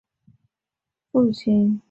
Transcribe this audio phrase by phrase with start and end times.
[0.01, 0.43] 张謇的
[1.27, 1.79] 父亲为张彭年。